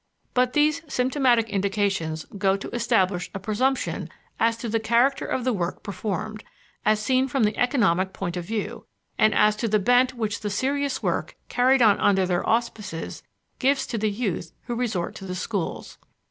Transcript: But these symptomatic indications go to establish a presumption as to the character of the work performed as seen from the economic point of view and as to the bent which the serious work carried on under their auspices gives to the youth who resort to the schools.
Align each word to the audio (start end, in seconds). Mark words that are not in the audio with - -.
But 0.33 0.53
these 0.53 0.81
symptomatic 0.91 1.47
indications 1.51 2.25
go 2.35 2.57
to 2.57 2.71
establish 2.71 3.29
a 3.35 3.39
presumption 3.39 4.09
as 4.39 4.57
to 4.57 4.67
the 4.67 4.79
character 4.79 5.27
of 5.27 5.43
the 5.43 5.53
work 5.53 5.83
performed 5.83 6.43
as 6.83 6.99
seen 6.99 7.27
from 7.27 7.43
the 7.43 7.55
economic 7.55 8.11
point 8.11 8.35
of 8.35 8.43
view 8.43 8.87
and 9.19 9.31
as 9.35 9.55
to 9.57 9.67
the 9.67 9.77
bent 9.77 10.15
which 10.15 10.39
the 10.39 10.49
serious 10.49 11.03
work 11.03 11.35
carried 11.49 11.83
on 11.83 11.99
under 11.99 12.25
their 12.25 12.43
auspices 12.49 13.21
gives 13.59 13.85
to 13.85 13.99
the 13.99 14.09
youth 14.09 14.53
who 14.63 14.73
resort 14.73 15.13
to 15.17 15.25
the 15.27 15.35
schools. 15.35 15.99